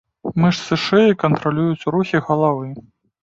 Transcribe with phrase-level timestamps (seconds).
[0.43, 2.67] Мышцы шыі кантралююць рухі галавы.